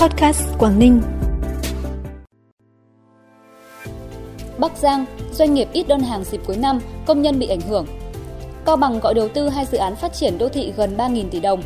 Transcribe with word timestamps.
Podcast 0.00 0.42
Quảng 0.58 0.78
Ninh. 0.78 1.02
Bắc 4.58 4.76
Giang, 4.76 5.04
doanh 5.32 5.54
nghiệp 5.54 5.68
ít 5.72 5.88
đơn 5.88 6.00
hàng 6.00 6.24
dịp 6.24 6.40
cuối 6.46 6.56
năm, 6.56 6.80
công 7.06 7.22
nhân 7.22 7.38
bị 7.38 7.48
ảnh 7.48 7.60
hưởng. 7.60 7.86
Cao 8.66 8.76
Bằng 8.76 9.00
gọi 9.00 9.14
đầu 9.14 9.28
tư 9.28 9.48
hai 9.48 9.64
dự 9.64 9.78
án 9.78 9.96
phát 9.96 10.12
triển 10.12 10.38
đô 10.38 10.48
thị 10.48 10.72
gần 10.76 10.96
3.000 10.96 11.28
tỷ 11.30 11.40
đồng. 11.40 11.62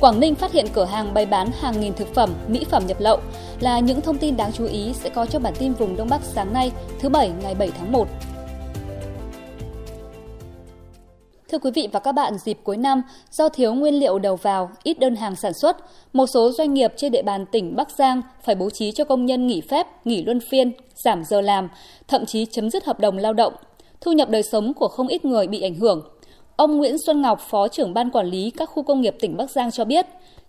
Quảng 0.00 0.20
Ninh 0.20 0.34
phát 0.34 0.52
hiện 0.52 0.66
cửa 0.72 0.84
hàng 0.84 1.14
bày 1.14 1.26
bán 1.26 1.50
hàng 1.60 1.80
nghìn 1.80 1.94
thực 1.94 2.14
phẩm, 2.14 2.30
mỹ 2.48 2.66
phẩm 2.70 2.86
nhập 2.86 2.96
lậu 3.00 3.20
là 3.60 3.78
những 3.78 4.00
thông 4.00 4.18
tin 4.18 4.36
đáng 4.36 4.52
chú 4.52 4.64
ý 4.64 4.92
sẽ 4.94 5.10
có 5.10 5.26
trong 5.26 5.42
bản 5.42 5.54
tin 5.58 5.72
vùng 5.72 5.96
Đông 5.96 6.08
Bắc 6.08 6.20
sáng 6.22 6.52
nay, 6.52 6.72
thứ 7.00 7.08
Bảy 7.08 7.30
ngày 7.42 7.54
7 7.54 7.70
tháng 7.78 7.92
1. 7.92 8.08
Thưa 11.52 11.58
quý 11.58 11.70
vị 11.70 11.88
và 11.92 12.00
các 12.00 12.12
bạn, 12.12 12.38
dịp 12.38 12.58
cuối 12.64 12.76
năm, 12.76 13.02
do 13.30 13.48
thiếu 13.48 13.74
nguyên 13.74 13.94
liệu 13.94 14.18
đầu 14.18 14.36
vào, 14.36 14.70
ít 14.82 14.98
đơn 14.98 15.16
hàng 15.16 15.36
sản 15.36 15.52
xuất, 15.54 15.76
một 16.12 16.26
số 16.26 16.52
doanh 16.52 16.74
nghiệp 16.74 16.92
trên 16.96 17.12
địa 17.12 17.22
bàn 17.22 17.46
tỉnh 17.46 17.76
Bắc 17.76 17.90
Giang 17.90 18.22
phải 18.44 18.54
bố 18.54 18.70
trí 18.70 18.92
cho 18.92 19.04
công 19.04 19.26
nhân 19.26 19.46
nghỉ 19.46 19.60
phép, 19.60 19.86
nghỉ 20.04 20.22
luân 20.22 20.40
phiên, 20.40 20.72
giảm 20.94 21.24
giờ 21.24 21.40
làm, 21.40 21.68
thậm 22.08 22.26
chí 22.26 22.46
chấm 22.46 22.70
dứt 22.70 22.84
hợp 22.84 23.00
đồng 23.00 23.18
lao 23.18 23.32
động. 23.32 23.52
Thu 24.00 24.12
nhập 24.12 24.30
đời 24.30 24.42
sống 24.42 24.74
của 24.74 24.88
không 24.88 25.08
ít 25.08 25.24
người 25.24 25.46
bị 25.46 25.62
ảnh 25.62 25.74
hưởng. 25.74 26.02
Ông 26.56 26.76
Nguyễn 26.76 26.96
Xuân 27.06 27.22
Ngọc, 27.22 27.40
Phó 27.40 27.68
trưởng 27.68 27.94
Ban 27.94 28.10
Quản 28.10 28.26
lý 28.26 28.50
các 28.50 28.70
khu 28.70 28.82
công 28.82 29.00
nghiệp 29.00 29.16
tỉnh 29.20 29.36
Bắc 29.36 29.50
Giang 29.50 29.70
cho 29.70 29.84
biết, 29.84 30.06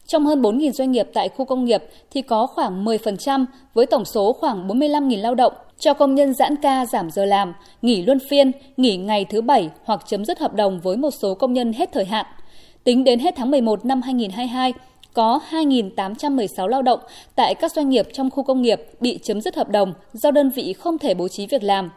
trong 0.09 0.26
hơn 0.26 0.41
4.000 0.41 0.72
doanh 0.72 0.91
nghiệp 0.91 1.08
tại 1.13 1.30
khu 1.30 1.45
công 1.45 1.66
nghiệp 1.66 1.84
thì 2.12 2.22
có 2.22 2.48
khoảng 2.48 2.86
10% 2.86 3.45
với 3.73 3.86
tổng 3.86 4.05
số 4.05 4.34
khoảng 4.34 4.67
45.000 4.67 5.22
lao 5.22 5.36
động 5.36 5.54
cho 5.80 5.94
công 5.94 6.16
nhân 6.16 6.34
giãn 6.34 6.55
ca 6.55 6.86
giảm 6.86 7.12
giờ 7.12 7.26
làm, 7.26 7.54
nghỉ 7.81 8.02
luân 8.02 8.20
phiên, 8.30 8.52
nghỉ 8.77 8.98
ngày 8.98 9.26
thứ 9.26 9.41
bảy 9.41 9.70
hoặc 9.84 10.03
chấm 10.08 10.26
dứt 10.26 10.40
hợp 10.40 10.53
đồng 10.53 10.80
với 10.80 10.98
một 10.98 11.12
số 11.12 11.34
công 11.34 11.53
nhân 11.53 11.73
hết 11.73 11.90
thời 11.91 12.05
hạn. 12.05 12.26
Tính 12.84 13.03
đến 13.03 13.20
hết 13.20 13.34
tháng 13.38 13.52
11 13.52 13.86
năm 13.86 14.02
2022, 14.02 14.73
có 15.14 15.40
2.816 15.50 16.67
lao 16.67 16.81
động 16.81 17.00
tại 17.36 17.55
các 17.55 17.72
doanh 17.72 17.89
nghiệp 17.89 18.08
trong 18.14 18.30
khu 18.30 18.44
công 18.44 18.62
nghiệp 18.62 18.81
bị 19.00 19.20
chấm 19.23 19.41
dứt 19.41 19.55
hợp 19.55 19.70
đồng 19.70 19.94
do 20.14 20.31
đơn 20.31 20.50
vị 20.50 20.73
không 20.73 20.98
thể 20.98 21.14
bố 21.14 21.28
trí 21.28 21.48
việc 21.48 21.64
làm. 21.64 21.89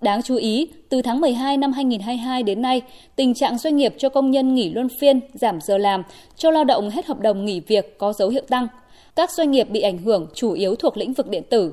Đáng 0.00 0.22
chú 0.22 0.36
ý, 0.36 0.68
từ 0.88 1.02
tháng 1.02 1.20
12 1.20 1.56
năm 1.56 1.72
2022 1.72 2.42
đến 2.42 2.62
nay, 2.62 2.82
tình 3.16 3.34
trạng 3.34 3.58
doanh 3.58 3.76
nghiệp 3.76 3.94
cho 3.98 4.08
công 4.08 4.30
nhân 4.30 4.54
nghỉ 4.54 4.70
luân 4.70 4.88
phiên, 5.00 5.20
giảm 5.34 5.60
giờ 5.60 5.78
làm, 5.78 6.02
cho 6.36 6.50
lao 6.50 6.64
động 6.64 6.90
hết 6.90 7.06
hợp 7.06 7.20
đồng 7.20 7.44
nghỉ 7.44 7.60
việc 7.60 7.98
có 7.98 8.12
dấu 8.12 8.28
hiệu 8.28 8.42
tăng. 8.48 8.68
Các 9.16 9.30
doanh 9.30 9.50
nghiệp 9.50 9.70
bị 9.70 9.80
ảnh 9.80 9.98
hưởng 9.98 10.26
chủ 10.34 10.52
yếu 10.52 10.74
thuộc 10.74 10.96
lĩnh 10.96 11.12
vực 11.12 11.28
điện 11.28 11.42
tử, 11.50 11.72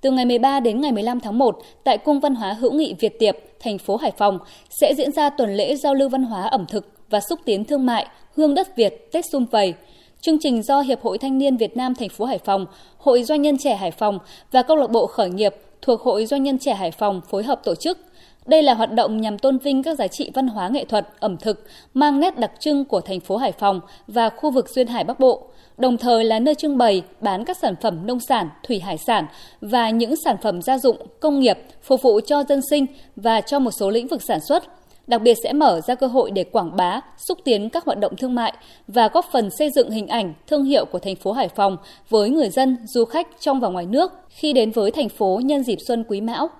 từ 0.00 0.10
ngày 0.10 0.24
13 0.24 0.60
đến 0.60 0.80
ngày 0.80 0.92
15 0.92 1.20
tháng 1.20 1.38
1, 1.38 1.58
tại 1.84 1.98
Cung 1.98 2.20
Văn 2.20 2.34
hóa 2.34 2.52
Hữu 2.52 2.72
nghị 2.72 2.94
Việt 3.00 3.18
Tiệp, 3.18 3.36
thành 3.60 3.78
phố 3.78 3.96
Hải 3.96 4.10
Phòng 4.10 4.38
sẽ 4.70 4.94
diễn 4.94 5.12
ra 5.12 5.30
tuần 5.30 5.54
lễ 5.54 5.76
giao 5.76 5.94
lưu 5.94 6.08
văn 6.08 6.22
hóa 6.22 6.42
ẩm 6.42 6.66
thực 6.68 6.86
và 7.10 7.20
xúc 7.20 7.40
tiến 7.44 7.64
thương 7.64 7.86
mại 7.86 8.06
Hương 8.36 8.54
đất 8.54 8.76
Việt 8.76 9.12
Tết 9.12 9.24
Xung 9.32 9.46
Vầy. 9.50 9.74
Chương 10.20 10.38
trình 10.40 10.62
do 10.62 10.80
Hiệp 10.80 11.02
hội 11.02 11.18
Thanh 11.18 11.38
niên 11.38 11.56
Việt 11.56 11.76
Nam 11.76 11.94
thành 11.94 12.08
phố 12.08 12.24
Hải 12.24 12.38
Phòng, 12.38 12.66
Hội 12.98 13.22
Doanh 13.22 13.42
nhân 13.42 13.58
trẻ 13.58 13.74
Hải 13.74 13.90
Phòng 13.90 14.18
và 14.52 14.62
câu 14.62 14.76
lạc 14.76 14.90
bộ 14.90 15.06
khởi 15.06 15.30
nghiệp 15.30 15.54
thuộc 15.82 16.00
Hội 16.00 16.26
Doanh 16.26 16.42
nhân 16.42 16.58
trẻ 16.58 16.74
Hải 16.74 16.90
Phòng 16.90 17.20
phối 17.30 17.42
hợp 17.42 17.60
tổ 17.64 17.74
chức. 17.74 17.98
Đây 18.46 18.62
là 18.62 18.74
hoạt 18.74 18.92
động 18.92 19.20
nhằm 19.20 19.38
tôn 19.38 19.58
vinh 19.58 19.82
các 19.82 19.98
giá 19.98 20.06
trị 20.06 20.30
văn 20.34 20.48
hóa 20.48 20.68
nghệ 20.68 20.84
thuật, 20.84 21.08
ẩm 21.20 21.36
thực 21.36 21.66
mang 21.94 22.20
nét 22.20 22.38
đặc 22.38 22.52
trưng 22.60 22.84
của 22.84 23.00
thành 23.00 23.20
phố 23.20 23.36
Hải 23.36 23.52
Phòng 23.52 23.80
và 24.06 24.28
khu 24.28 24.50
vực 24.50 24.68
duyên 24.68 24.86
hải 24.86 25.04
Bắc 25.04 25.20
Bộ 25.20 25.48
đồng 25.78 25.96
thời 25.96 26.24
là 26.24 26.38
nơi 26.38 26.54
trưng 26.54 26.78
bày 26.78 27.02
bán 27.20 27.44
các 27.44 27.56
sản 27.62 27.74
phẩm 27.82 28.06
nông 28.06 28.20
sản, 28.20 28.48
thủy 28.62 28.80
hải 28.80 28.98
sản 28.98 29.26
và 29.60 29.90
những 29.90 30.14
sản 30.24 30.36
phẩm 30.42 30.62
gia 30.62 30.78
dụng, 30.78 30.96
công 31.20 31.40
nghiệp 31.40 31.58
phục 31.82 32.02
vụ 32.02 32.20
cho 32.26 32.44
dân 32.48 32.60
sinh 32.70 32.86
và 33.16 33.40
cho 33.40 33.58
một 33.58 33.70
số 33.70 33.90
lĩnh 33.90 34.06
vực 34.06 34.22
sản 34.22 34.40
xuất. 34.40 34.64
Đặc 35.08 35.22
biệt 35.22 35.34
sẽ 35.42 35.52
mở 35.52 35.80
ra 35.80 35.94
cơ 35.94 36.06
hội 36.06 36.30
để 36.30 36.44
quảng 36.44 36.76
bá, 36.76 37.00
xúc 37.16 37.38
tiến 37.44 37.70
các 37.70 37.84
hoạt 37.84 37.98
động 37.98 38.16
thương 38.16 38.34
mại 38.34 38.52
và 38.88 39.08
góp 39.08 39.24
phần 39.32 39.50
xây 39.50 39.70
dựng 39.70 39.90
hình 39.90 40.06
ảnh, 40.06 40.34
thương 40.46 40.64
hiệu 40.64 40.84
của 40.84 40.98
thành 40.98 41.16
phố 41.16 41.32
Hải 41.32 41.48
Phòng 41.48 41.76
với 42.08 42.30
người 42.30 42.48
dân, 42.48 42.76
du 42.86 43.04
khách 43.04 43.28
trong 43.40 43.60
và 43.60 43.68
ngoài 43.68 43.86
nước 43.86 44.12
khi 44.28 44.52
đến 44.52 44.70
với 44.70 44.90
thành 44.90 45.08
phố 45.08 45.40
nhân 45.44 45.62
dịp 45.62 45.78
Xuân 45.86 46.04
Quý 46.08 46.20
Mão. 46.20 46.50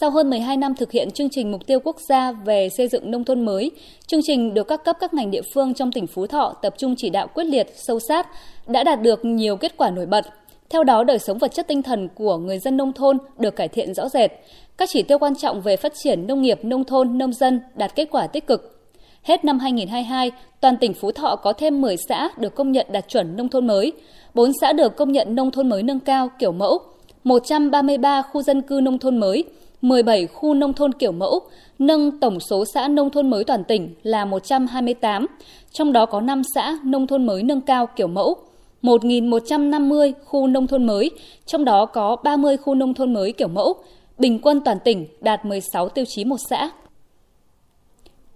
Sau 0.00 0.10
hơn 0.10 0.30
12 0.30 0.56
năm 0.56 0.74
thực 0.74 0.92
hiện 0.92 1.10
chương 1.10 1.30
trình 1.30 1.52
mục 1.52 1.66
tiêu 1.66 1.80
quốc 1.84 1.96
gia 2.08 2.32
về 2.32 2.68
xây 2.76 2.88
dựng 2.88 3.10
nông 3.10 3.24
thôn 3.24 3.44
mới, 3.44 3.70
chương 4.06 4.20
trình 4.24 4.54
được 4.54 4.68
các 4.68 4.84
cấp 4.84 4.96
các 5.00 5.14
ngành 5.14 5.30
địa 5.30 5.42
phương 5.54 5.74
trong 5.74 5.92
tỉnh 5.92 6.06
Phú 6.06 6.26
Thọ 6.26 6.54
tập 6.62 6.74
trung 6.78 6.94
chỉ 6.96 7.10
đạo 7.10 7.26
quyết 7.34 7.44
liệt, 7.44 7.66
sâu 7.76 8.00
sát, 8.00 8.26
đã 8.66 8.84
đạt 8.84 9.02
được 9.02 9.24
nhiều 9.24 9.56
kết 9.56 9.76
quả 9.76 9.90
nổi 9.90 10.06
bật. 10.06 10.24
Theo 10.70 10.84
đó, 10.84 11.04
đời 11.04 11.18
sống 11.18 11.38
vật 11.38 11.52
chất 11.54 11.68
tinh 11.68 11.82
thần 11.82 12.08
của 12.14 12.36
người 12.36 12.58
dân 12.58 12.76
nông 12.76 12.92
thôn 12.92 13.18
được 13.38 13.56
cải 13.56 13.68
thiện 13.68 13.94
rõ 13.94 14.08
rệt. 14.08 14.30
Các 14.76 14.88
chỉ 14.92 15.02
tiêu 15.02 15.18
quan 15.18 15.34
trọng 15.34 15.60
về 15.60 15.76
phát 15.76 15.92
triển 15.94 16.26
nông 16.26 16.42
nghiệp, 16.42 16.64
nông 16.64 16.84
thôn, 16.84 17.18
nông 17.18 17.32
dân 17.32 17.60
đạt 17.74 17.94
kết 17.94 18.08
quả 18.10 18.26
tích 18.26 18.46
cực. 18.46 18.74
Hết 19.22 19.44
năm 19.44 19.58
2022, 19.58 20.30
toàn 20.60 20.76
tỉnh 20.76 20.94
Phú 20.94 21.12
Thọ 21.12 21.36
có 21.36 21.52
thêm 21.52 21.80
10 21.80 21.96
xã 22.08 22.28
được 22.36 22.54
công 22.54 22.72
nhận 22.72 22.86
đạt 22.92 23.08
chuẩn 23.08 23.36
nông 23.36 23.48
thôn 23.48 23.66
mới, 23.66 23.92
4 24.34 24.50
xã 24.60 24.72
được 24.72 24.96
công 24.96 25.12
nhận 25.12 25.34
nông 25.34 25.50
thôn 25.50 25.68
mới 25.68 25.82
nâng 25.82 26.00
cao 26.00 26.28
kiểu 26.38 26.52
mẫu, 26.52 26.78
133 27.24 28.22
khu 28.22 28.42
dân 28.42 28.62
cư 28.62 28.80
nông 28.82 28.98
thôn 28.98 29.18
mới, 29.18 29.44
17 29.82 30.26
khu 30.26 30.54
nông 30.54 30.72
thôn 30.72 30.92
kiểu 30.92 31.12
mẫu, 31.12 31.40
nâng 31.78 32.20
tổng 32.20 32.40
số 32.40 32.64
xã 32.74 32.88
nông 32.88 33.10
thôn 33.10 33.30
mới 33.30 33.44
toàn 33.44 33.64
tỉnh 33.64 33.94
là 34.02 34.24
128, 34.24 35.26
trong 35.72 35.92
đó 35.92 36.06
có 36.06 36.20
5 36.20 36.42
xã 36.54 36.78
nông 36.84 37.06
thôn 37.06 37.26
mới 37.26 37.42
nâng 37.42 37.60
cao 37.60 37.86
kiểu 37.86 38.06
mẫu, 38.06 38.36
1.150 38.84 40.12
khu 40.24 40.46
nông 40.46 40.66
thôn 40.66 40.84
mới, 40.84 41.10
trong 41.46 41.64
đó 41.64 41.86
có 41.86 42.16
30 42.16 42.56
khu 42.56 42.74
nông 42.74 42.94
thôn 42.94 43.14
mới 43.14 43.32
kiểu 43.32 43.48
mẫu, 43.48 43.74
bình 44.18 44.38
quân 44.42 44.60
toàn 44.60 44.78
tỉnh 44.84 45.06
đạt 45.20 45.44
16 45.44 45.88
tiêu 45.88 46.04
chí 46.08 46.24
một 46.24 46.36
xã. 46.48 46.70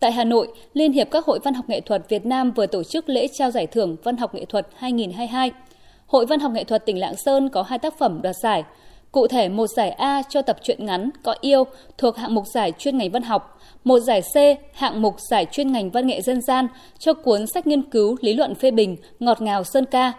Tại 0.01 0.13
Hà 0.13 0.25
Nội, 0.25 0.49
Liên 0.75 0.93
hiệp 0.93 1.11
các 1.11 1.25
hội 1.25 1.39
văn 1.45 1.55
học 1.55 1.69
nghệ 1.69 1.81
thuật 1.81 2.09
Việt 2.09 2.27
Nam 2.27 2.51
vừa 2.51 2.67
tổ 2.67 2.83
chức 2.83 3.09
lễ 3.09 3.29
trao 3.33 3.51
giải 3.51 3.67
thưởng 3.67 3.97
Văn 4.03 4.17
học 4.17 4.35
nghệ 4.35 4.45
thuật 4.45 4.69
2022. 4.75 5.53
Hội 6.07 6.27
Văn 6.27 6.41
học 6.41 6.53
nghệ 6.53 6.65
thuật 6.65 6.87
tỉnh 6.87 7.01
Lạng 7.01 7.17
Sơn 7.17 7.49
có 7.49 7.63
hai 7.63 7.79
tác 7.79 7.99
phẩm 7.99 8.23
đoạt 8.23 8.37
giải– 8.43 8.65
Cụ 9.13 9.27
thể, 9.27 9.49
một 9.49 9.67
giải 9.67 9.91
A 9.91 10.23
cho 10.29 10.43
tập 10.43 10.57
truyện 10.63 10.87
ngắn 10.87 11.11
Có 11.23 11.35
yêu 11.41 11.65
thuộc 11.99 12.17
hạng 12.17 12.35
mục 12.35 12.47
giải 12.47 12.73
chuyên 12.79 12.99
ngành 12.99 13.11
văn 13.11 13.23
học, 13.23 13.61
một 13.85 13.99
giải 13.99 14.23
C 14.23 14.37
hạng 14.75 15.03
mục 15.03 15.15
giải 15.31 15.47
chuyên 15.53 15.73
ngành 15.73 15.91
văn 15.91 16.07
nghệ 16.07 16.21
dân 16.23 16.41
gian 16.41 16.67
cho 16.99 17.15
cuốn 17.15 17.47
sách 17.47 17.67
nghiên 17.67 17.91
cứu 17.91 18.17
lý 18.21 18.35
luận 18.35 18.55
phê 18.55 18.71
bình 18.71 18.97
Ngọt 19.21 19.43
ngào 19.43 19.65
Sơn 19.65 19.85
ca. 19.85 20.13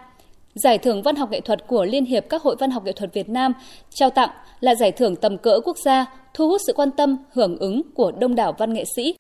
Giải 0.54 0.78
thưởng 0.78 1.02
văn 1.02 1.16
học 1.16 1.32
nghệ 1.32 1.42
thuật 1.42 1.68
của 1.68 1.86
Liên 1.86 2.06
hiệp 2.06 2.30
các 2.30 2.42
hội 2.42 2.56
văn 2.60 2.72
học 2.72 2.86
nghệ 2.86 2.92
thuật 2.92 3.14
Việt 3.14 3.30
Nam 3.30 3.54
trao 3.90 4.10
tặng 4.10 4.30
là 4.60 4.76
giải 4.76 4.92
thưởng 4.92 5.16
tầm 5.16 5.38
cỡ 5.38 5.60
quốc 5.66 5.78
gia, 5.78 6.06
thu 6.34 6.50
hút 6.50 6.62
sự 6.68 6.74
quan 6.74 6.92
tâm, 6.92 7.18
hưởng 7.34 7.58
ứng 7.58 7.82
của 7.96 8.12
đông 8.12 8.36
đảo 8.36 8.56
văn 8.58 8.74
nghệ 8.74 8.84
sĩ. 8.96 9.16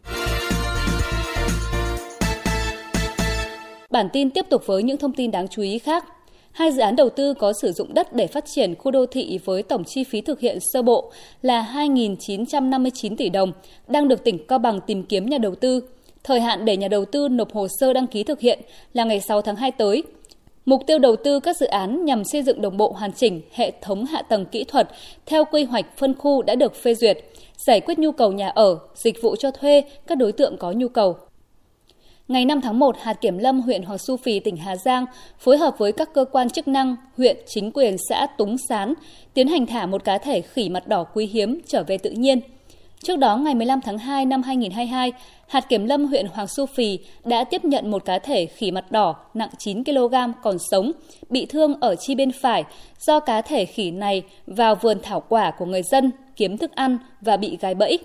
Bản 3.89 4.09
tin 4.13 4.29
tiếp 4.29 4.45
tục 4.49 4.63
với 4.65 4.83
những 4.83 4.97
thông 4.97 5.13
tin 5.13 5.31
đáng 5.31 5.47
chú 5.47 5.61
ý 5.61 5.79
khác. 5.79 6.05
Hai 6.51 6.71
dự 6.71 6.81
án 6.81 6.95
đầu 6.95 7.09
tư 7.09 7.33
có 7.33 7.53
sử 7.61 7.71
dụng 7.71 7.93
đất 7.93 8.13
để 8.13 8.27
phát 8.27 8.45
triển 8.47 8.75
khu 8.75 8.91
đô 8.91 9.05
thị 9.05 9.39
với 9.45 9.63
tổng 9.63 9.83
chi 9.83 10.03
phí 10.03 10.21
thực 10.21 10.39
hiện 10.39 10.57
sơ 10.73 10.81
bộ 10.81 11.11
là 11.41 11.71
2.959 11.73 13.15
tỷ 13.15 13.29
đồng, 13.29 13.51
đang 13.87 14.07
được 14.07 14.23
tỉnh 14.23 14.47
Cao 14.47 14.59
Bằng 14.59 14.79
tìm 14.87 15.03
kiếm 15.03 15.25
nhà 15.25 15.37
đầu 15.37 15.55
tư. 15.55 15.81
Thời 16.23 16.39
hạn 16.39 16.65
để 16.65 16.77
nhà 16.77 16.87
đầu 16.87 17.05
tư 17.05 17.27
nộp 17.29 17.53
hồ 17.53 17.67
sơ 17.79 17.93
đăng 17.93 18.07
ký 18.07 18.23
thực 18.23 18.39
hiện 18.39 18.59
là 18.93 19.03
ngày 19.03 19.19
6 19.19 19.41
tháng 19.41 19.55
2 19.55 19.71
tới. 19.71 20.03
Mục 20.69 20.87
tiêu 20.87 20.99
đầu 20.99 21.15
tư 21.15 21.39
các 21.39 21.57
dự 21.57 21.65
án 21.65 22.05
nhằm 22.05 22.23
xây 22.23 22.43
dựng 22.43 22.61
đồng 22.61 22.77
bộ 22.77 22.91
hoàn 22.97 23.11
chỉnh 23.13 23.41
hệ 23.53 23.71
thống 23.81 24.05
hạ 24.05 24.21
tầng 24.21 24.45
kỹ 24.45 24.63
thuật 24.63 24.89
theo 25.25 25.45
quy 25.45 25.63
hoạch 25.63 25.97
phân 25.97 26.13
khu 26.17 26.41
đã 26.41 26.55
được 26.55 26.75
phê 26.75 26.95
duyệt, 26.95 27.17
giải 27.57 27.81
quyết 27.81 27.99
nhu 27.99 28.11
cầu 28.11 28.31
nhà 28.31 28.49
ở, 28.49 28.79
dịch 28.95 29.21
vụ 29.21 29.35
cho 29.35 29.51
thuê 29.51 29.83
các 30.07 30.17
đối 30.17 30.31
tượng 30.31 30.57
có 30.57 30.71
nhu 30.71 30.87
cầu. 30.87 31.17
Ngày 32.27 32.45
5 32.45 32.61
tháng 32.61 32.79
1, 32.79 32.95
hạt 32.99 33.13
kiểm 33.13 33.37
lâm 33.37 33.61
huyện 33.61 33.83
Hoàng 33.83 33.97
Su 33.97 34.17
Phì, 34.17 34.39
tỉnh 34.39 34.57
Hà 34.57 34.75
Giang 34.75 35.05
phối 35.39 35.57
hợp 35.57 35.77
với 35.77 35.91
các 35.91 36.13
cơ 36.13 36.25
quan 36.31 36.49
chức 36.49 36.67
năng, 36.67 36.95
huyện, 37.17 37.37
chính 37.47 37.71
quyền 37.71 37.95
xã 38.09 38.27
Túng 38.37 38.55
Sán 38.69 38.93
tiến 39.33 39.47
hành 39.47 39.65
thả 39.65 39.85
một 39.85 40.03
cá 40.03 40.17
thể 40.17 40.41
khỉ 40.41 40.69
mặt 40.69 40.87
đỏ 40.87 41.03
quý 41.13 41.25
hiếm 41.25 41.59
trở 41.67 41.83
về 41.83 41.97
tự 41.97 42.09
nhiên. 42.09 42.39
Trước 43.03 43.15
đó, 43.15 43.37
ngày 43.37 43.55
15 43.55 43.81
tháng 43.81 43.97
2 43.97 44.25
năm 44.25 44.41
2022, 44.43 45.11
hạt 45.47 45.69
kiểm 45.69 45.85
lâm 45.85 46.05
huyện 46.05 46.25
Hoàng 46.25 46.47
Su 46.47 46.65
Phì 46.65 46.99
đã 47.25 47.43
tiếp 47.43 47.65
nhận 47.65 47.91
một 47.91 48.05
cá 48.05 48.19
thể 48.19 48.45
khỉ 48.45 48.71
mặt 48.71 48.91
đỏ 48.91 49.15
nặng 49.33 49.49
9 49.57 49.83
kg 49.83 50.15
còn 50.43 50.57
sống, 50.71 50.91
bị 51.29 51.45
thương 51.45 51.79
ở 51.79 51.95
chi 51.95 52.15
bên 52.15 52.31
phải 52.31 52.63
do 52.99 53.19
cá 53.19 53.41
thể 53.41 53.65
khỉ 53.65 53.91
này 53.91 54.23
vào 54.47 54.75
vườn 54.75 54.97
thảo 55.03 55.23
quả 55.29 55.51
của 55.51 55.65
người 55.65 55.83
dân 55.83 56.11
kiếm 56.35 56.57
thức 56.57 56.71
ăn 56.75 56.97
và 57.21 57.37
bị 57.37 57.57
gái 57.61 57.75
bẫy. 57.75 57.99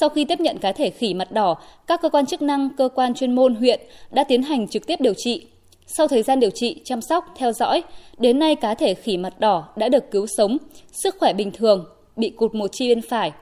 Sau 0.00 0.08
khi 0.08 0.24
tiếp 0.24 0.40
nhận 0.40 0.58
cá 0.58 0.72
thể 0.72 0.90
khỉ 0.90 1.14
mặt 1.14 1.32
đỏ, 1.32 1.56
các 1.86 2.02
cơ 2.02 2.08
quan 2.08 2.26
chức 2.26 2.42
năng, 2.42 2.70
cơ 2.76 2.88
quan 2.94 3.14
chuyên 3.14 3.34
môn 3.34 3.54
huyện 3.54 3.80
đã 4.10 4.24
tiến 4.24 4.42
hành 4.42 4.68
trực 4.68 4.86
tiếp 4.86 5.00
điều 5.00 5.14
trị. 5.16 5.46
Sau 5.86 6.08
thời 6.08 6.22
gian 6.22 6.40
điều 6.40 6.50
trị, 6.50 6.80
chăm 6.84 7.00
sóc, 7.00 7.24
theo 7.36 7.52
dõi, 7.52 7.82
đến 8.18 8.38
nay 8.38 8.54
cá 8.54 8.74
thể 8.74 8.94
khỉ 8.94 9.16
mặt 9.16 9.40
đỏ 9.40 9.68
đã 9.76 9.88
được 9.88 10.10
cứu 10.10 10.26
sống, 10.36 10.56
sức 11.04 11.16
khỏe 11.18 11.32
bình 11.32 11.50
thường, 11.50 11.84
bị 12.16 12.30
cụt 12.30 12.54
một 12.54 12.68
chi 12.72 12.88
bên 12.88 13.02
phải. 13.02 13.32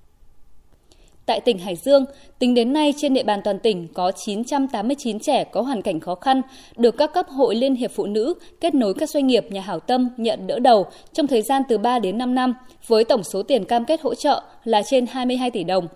Tại 1.29 1.41
tỉnh 1.41 1.59
Hải 1.59 1.77
Dương, 1.77 2.05
tính 2.39 2.55
đến 2.55 2.73
nay 2.73 2.95
trên 2.97 3.15
địa 3.15 3.23
bàn 3.23 3.41
toàn 3.45 3.59
tỉnh 3.59 3.89
có 3.95 4.13
989 4.13 5.19
trẻ 5.19 5.45
có 5.45 5.61
hoàn 5.61 5.83
cảnh 5.83 6.01
khó 6.01 6.15
khăn 6.15 6.43
được 6.77 6.97
các 6.97 7.13
cấp 7.13 7.27
hội 7.29 7.55
Liên 7.55 7.75
hiệp 7.75 7.91
Phụ 7.95 8.07
nữ 8.07 8.35
kết 8.61 8.75
nối 8.75 8.95
các 8.95 9.11
doanh 9.11 9.27
nghiệp 9.27 9.47
nhà 9.51 9.61
hảo 9.61 9.81
tâm 9.81 10.09
nhận 10.17 10.47
đỡ 10.47 10.59
đầu 10.59 10.87
trong 11.13 11.27
thời 11.27 11.43
gian 11.43 11.63
từ 11.69 11.79
3 11.79 11.99
đến 11.99 12.19
5 12.19 12.35
năm 12.35 12.55
với 12.87 13.05
tổng 13.05 13.23
số 13.23 13.43
tiền 13.43 13.65
cam 13.65 13.85
kết 13.85 14.01
hỗ 14.03 14.15
trợ 14.15 14.43
là 14.65 14.83
trên 14.83 15.07
22 15.07 15.51
tỷ 15.51 15.65
đồng. 15.65 15.89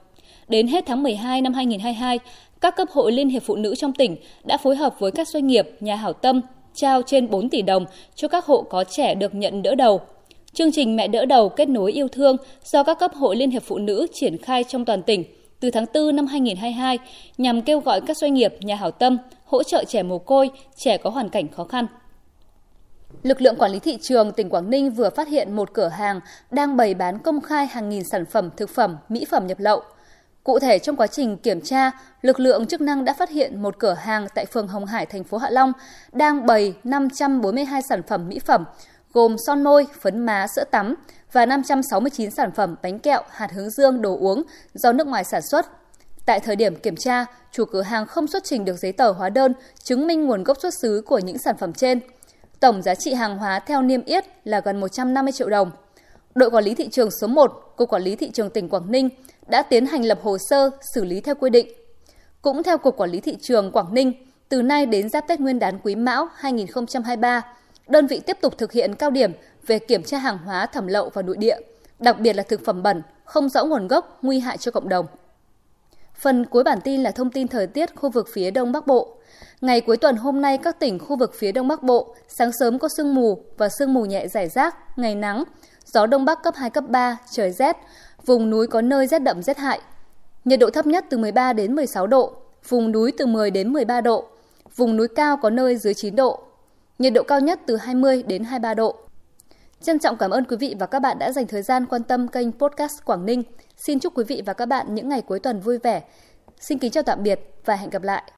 Đến 0.49 0.67
hết 0.67 0.85
tháng 0.87 1.03
12 1.03 1.41
năm 1.41 1.55
2022, 1.55 2.19
các 2.61 2.77
cấp 2.77 2.89
hội 2.91 3.13
Liên 3.13 3.29
hiệp 3.29 3.43
Phụ 3.43 3.57
nữ 3.57 3.75
trong 3.75 3.93
tỉnh 3.93 4.17
đã 4.45 4.57
phối 4.57 4.77
hợp 4.77 4.95
với 4.99 5.11
các 5.11 5.29
doanh 5.29 5.47
nghiệp, 5.47 5.69
nhà 5.81 5.97
hảo 5.97 6.13
tâm 6.13 6.41
trao 6.75 7.03
trên 7.03 7.31
4 7.31 7.49
tỷ 7.49 7.63
đồng 7.63 7.85
cho 8.15 8.29
các 8.29 8.45
hộ 8.45 8.63
có 8.63 8.85
trẻ 8.85 9.15
được 9.15 9.35
nhận 9.35 9.63
đỡ 9.63 9.75
đầu. 9.75 10.01
Chương 10.55 10.73
trình 10.73 10.97
Mẹ 10.97 11.09
đỡ 11.09 11.25
đầu 11.25 11.49
kết 11.49 11.69
nối 11.69 11.93
yêu 11.93 12.09
thương 12.09 12.37
do 12.65 12.83
các 12.83 12.99
cấp 12.99 13.15
hội 13.15 13.37
Liên 13.37 13.51
hiệp 13.51 13.63
Phụ 13.63 13.79
nữ 13.79 14.07
triển 14.13 14.39
khai 14.39 14.65
trong 14.65 14.85
toàn 14.85 15.03
tỉnh 15.03 15.25
từ 15.61 15.71
tháng 15.71 15.87
4 15.95 16.17
năm 16.17 16.27
2022 16.27 16.99
nhằm 17.39 17.63
kêu 17.63 17.81
gọi 17.81 18.01
các 18.07 18.17
doanh 18.17 18.35
nghiệp, 18.35 18.55
nhà 18.61 18.77
hảo 18.77 18.91
tâm 18.91 19.19
hỗ 19.45 19.63
trợ 19.63 19.85
trẻ 19.89 20.03
mồ 20.03 20.19
côi, 20.19 20.51
trẻ 20.77 20.97
có 20.97 21.11
hoàn 21.11 21.29
cảnh 21.29 21.49
khó 21.49 21.65
khăn. 21.65 21.87
Lực 23.23 23.43
lượng 23.43 23.57
quản 23.59 23.73
lý 23.73 23.79
thị 23.79 23.99
trường 24.03 24.33
tỉnh 24.33 24.51
Quảng 24.51 24.71
Ninh 24.71 24.91
vừa 24.91 25.11
phát 25.11 25.29
hiện 25.29 25.57
một 25.57 25.73
cửa 25.73 25.89
hàng 25.89 26.21
đang 26.51 26.77
bày 26.77 26.95
bán 26.95 27.19
công 27.19 27.41
khai 27.41 27.67
hàng 27.67 27.89
nghìn 27.89 28.05
sản 28.05 28.27
phẩm 28.27 28.51
thực 28.57 28.71
phẩm, 28.71 28.97
mỹ 29.09 29.25
phẩm 29.31 29.47
nhập 29.47 29.61
lậu. 29.61 29.83
Cụ 30.45 30.59
thể 30.59 30.79
trong 30.79 30.97
quá 30.97 31.07
trình 31.07 31.37
kiểm 31.37 31.61
tra, 31.61 31.91
lực 32.23 32.41
lượng 32.41 32.67
chức 32.67 32.81
năng 32.81 33.05
đã 33.05 33.15
phát 33.15 33.31
hiện 33.31 33.63
một 33.63 33.79
cửa 33.79 33.95
hàng 33.95 34.27
tại 34.35 34.47
phường 34.47 34.69
Hồng 34.69 34.87
Hải, 34.87 35.07
thành 35.07 35.25
phố 35.25 35.39
Hạ 35.39 35.51
Long 35.51 35.73
đang 36.13 36.47
bày 36.47 36.75
542 36.85 37.83
sản 37.83 38.03
phẩm 38.03 38.29
mỹ 38.29 38.39
phẩm 38.39 38.65
gồm 39.13 39.37
son 39.47 39.65
môi, 39.65 39.87
phấn 40.01 40.27
má, 40.27 40.47
sữa 40.57 40.65
tắm 40.71 40.95
và 41.33 41.47
569 41.47 42.31
sản 42.31 42.51
phẩm 42.53 42.77
bánh 42.83 42.99
kẹo, 42.99 43.23
hạt 43.31 43.53
hướng 43.53 43.71
dương, 43.71 44.03
đồ 44.03 44.17
uống 44.21 44.43
do 44.75 44.93
nước 44.93 45.07
ngoài 45.07 45.25
sản 45.25 45.43
xuất. 45.43 45.67
Tại 46.27 46.41
thời 46.41 46.57
điểm 46.57 46.77
kiểm 46.77 46.97
tra, 46.97 47.25
chủ 47.53 47.65
cửa 47.65 47.83
hàng 47.83 48.07
không 48.07 48.27
xuất 48.27 48.45
trình 48.45 48.65
được 48.65 48.77
giấy 48.77 48.93
tờ 48.93 49.13
hóa 49.13 49.29
đơn 49.29 49.53
chứng 49.85 50.07
minh 50.07 50.27
nguồn 50.27 50.45
gốc 50.45 50.59
xuất 50.61 50.75
xứ 50.83 51.03
của 51.07 51.19
những 51.19 51.39
sản 51.39 51.57
phẩm 51.57 51.73
trên. 51.73 52.01
Tổng 52.61 52.83
giá 52.83 52.95
trị 52.95 53.13
hàng 53.15 53.39
hóa 53.39 53.59
theo 53.59 53.83
niêm 53.83 54.05
yết 54.05 54.25
là 54.45 54.61
gần 54.61 54.81
150 54.81 55.33
triệu 55.33 55.49
đồng. 55.49 55.71
Đội 56.35 56.51
quản 56.51 56.65
lý 56.65 56.75
thị 56.75 56.89
trường 56.89 57.11
số 57.21 57.27
1, 57.27 57.75
Cục 57.77 57.89
Quản 57.91 58.03
lý 58.03 58.17
Thị 58.17 58.31
trường 58.31 58.51
tỉnh 58.51 58.69
Quảng 58.69 58.91
Ninh 58.91 59.09
đã 59.47 59.63
tiến 59.63 59.87
hành 59.87 60.05
lập 60.05 60.19
hồ 60.23 60.37
sơ 60.51 60.71
xử 60.95 61.05
lý 61.05 61.21
theo 61.21 61.35
quy 61.35 61.51
định. 61.51 61.67
Cũng 62.43 62.63
theo 62.63 62.79
Cục 62.79 62.97
Quản 62.97 63.11
lý 63.11 63.21
Thị 63.21 63.37
trường 63.43 63.73
Quảng 63.73 63.95
Ninh, 63.95 64.13
từ 64.49 64.63
nay 64.63 64.87
đến 64.87 65.09
giáp 65.09 65.29
Tết 65.29 65.41
Nguyên 65.41 65.59
đán 65.59 65.79
Quý 65.79 65.95
Mão 65.95 66.29
2023, 66.35 67.43
đơn 67.93 68.07
vị 68.07 68.21
tiếp 68.27 68.37
tục 68.41 68.59
thực 68.59 68.73
hiện 68.73 68.95
cao 68.95 69.11
điểm 69.11 69.33
về 69.67 69.79
kiểm 69.79 70.03
tra 70.03 70.19
hàng 70.19 70.39
hóa 70.39 70.67
thẩm 70.67 70.87
lậu 70.87 71.09
vào 71.09 71.23
nội 71.23 71.37
địa, 71.37 71.57
đặc 71.99 72.21
biệt 72.21 72.33
là 72.33 72.43
thực 72.43 72.65
phẩm 72.65 72.83
bẩn, 72.83 73.03
không 73.25 73.49
rõ 73.49 73.65
nguồn 73.65 73.89
gốc, 73.89 74.19
nguy 74.23 74.41
hại 74.41 74.59
cho 74.59 74.71
cộng 74.71 74.89
đồng. 74.89 75.07
Phần 76.15 76.45
cuối 76.47 76.65
bản 76.65 76.81
tin 76.85 77.03
là 77.03 77.11
thông 77.11 77.31
tin 77.31 77.49
thời 77.49 77.67
tiết 77.67 77.95
khu 77.97 78.11
vực 78.11 78.29
phía 78.33 78.51
Đông 78.51 78.73
Bắc 78.73 78.87
Bộ. 78.87 79.17
Ngày 79.61 79.81
cuối 79.81 79.97
tuần 79.97 80.17
hôm 80.17 80.41
nay 80.41 80.59
các 80.59 80.81
tỉnh 80.81 80.99
khu 80.99 81.17
vực 81.17 81.35
phía 81.39 81.53
Đông 81.53 81.69
Bắc 81.69 81.83
Bộ 81.83 82.15
sáng 82.29 82.53
sớm 82.53 82.79
có 82.79 82.89
sương 82.97 83.15
mù 83.15 83.45
và 83.57 83.69
sương 83.69 83.95
mù 83.95 84.05
nhẹ 84.05 84.29
rải 84.29 84.49
rác, 84.49 84.77
ngày 84.99 85.15
nắng, 85.15 85.45
gió 85.85 86.07
Đông 86.07 86.25
Bắc 86.25 86.43
cấp 86.43 86.55
2, 86.57 86.71
cấp 86.71 86.85
3, 86.89 87.17
trời 87.31 87.51
rét, 87.51 87.77
vùng 88.27 88.51
núi 88.51 88.67
có 88.67 88.81
nơi 88.81 89.07
rét 89.07 89.19
đậm 89.19 89.43
rét 89.43 89.59
hại. 89.59 89.81
Nhiệt 90.45 90.61
độ 90.61 90.71
thấp 90.71 90.87
nhất 90.87 91.05
từ 91.11 91.19
13 91.19 91.53
đến 91.53 91.75
16 91.75 92.07
độ, 92.07 92.33
vùng 92.69 92.93
núi 92.93 93.13
từ 93.19 93.27
10 93.27 93.51
đến 93.51 93.73
13 93.73 94.01
độ, 94.01 94.25
vùng 94.77 94.97
núi 94.97 95.09
cao 95.09 95.37
có 95.37 95.51
nơi 95.51 95.77
dưới 95.77 95.95
9 95.95 96.17
độ. 96.17 96.43
Nhiệt 96.99 97.13
độ 97.13 97.23
cao 97.23 97.41
nhất 97.41 97.61
từ 97.67 97.77
20 97.77 98.23
đến 98.23 98.45
23 98.45 98.75
độ. 98.75 98.97
Trân 99.83 99.99
trọng 99.99 100.17
cảm 100.17 100.31
ơn 100.31 100.45
quý 100.45 100.57
vị 100.57 100.75
và 100.79 100.87
các 100.87 100.99
bạn 100.99 101.19
đã 101.19 101.33
dành 101.33 101.47
thời 101.47 101.63
gian 101.63 101.87
quan 101.87 102.03
tâm 102.03 102.29
kênh 102.29 102.53
Podcast 102.53 103.05
Quảng 103.05 103.27
Ninh. 103.27 103.43
Xin 103.77 104.01
chúc 104.01 104.17
quý 104.17 104.25
vị 104.25 104.43
và 104.47 104.53
các 104.53 104.67
bạn 104.67 104.95
những 104.95 105.09
ngày 105.09 105.23
cuối 105.23 105.41
tuần 105.41 105.61
vui 105.61 105.79
vẻ. 105.79 106.03
Xin 106.61 106.79
kính 106.79 106.91
chào 106.91 107.03
tạm 107.03 107.23
biệt 107.23 107.41
và 107.65 107.77
hẹn 107.77 107.91
gặp 107.91 108.03
lại. 108.03 108.23